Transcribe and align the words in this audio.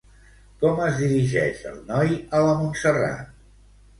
Com 0.63 0.79
es 0.85 0.95
dirigeix 1.01 1.61
el 1.73 1.77
noi 1.91 2.17
a 2.37 2.41
la 2.47 2.57
Montserrat? 2.63 3.31